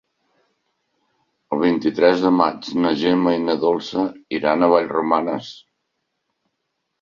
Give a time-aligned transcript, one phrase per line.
[1.55, 4.07] El vint-i-tres de maig na Gemma i na Dolça
[4.39, 5.53] iran a Vallromanes.